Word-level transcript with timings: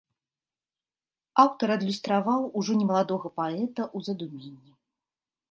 Аўтар 1.43 1.67
адлюстраваў 1.75 2.41
ужо 2.63 2.73
немаладога 2.81 3.27
паэта 3.37 3.83
ў 3.95 4.09
задуменні. 4.09 4.71